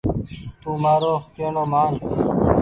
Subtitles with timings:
[0.61, 1.91] تو مآرو ڪيهڻو مان۔